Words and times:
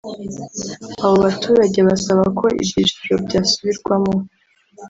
Abo 1.03 1.15
baturage 1.25 1.79
basaba 1.87 2.23
ko 2.37 2.45
ibyiciro 2.59 3.15
byasubirwamo 3.25 4.13